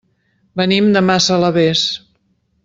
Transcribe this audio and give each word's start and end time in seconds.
Venim 0.61 0.87
de 0.95 1.03
Massalavés. 1.09 1.85